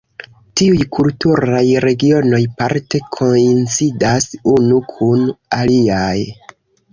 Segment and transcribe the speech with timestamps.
[0.59, 5.29] Tiuj kulturaj regionoj parte koincidas unu kun
[5.61, 6.17] aliaj.